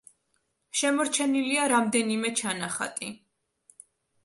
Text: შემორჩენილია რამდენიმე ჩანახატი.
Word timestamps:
შემორჩენილია 0.79 1.67
რამდენიმე 1.73 2.33
ჩანახატი. 2.41 3.13